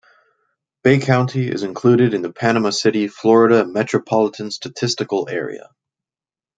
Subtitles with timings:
[0.83, 5.69] Bay County is included in the Panama City, Florida Metropolitan Statistical Area.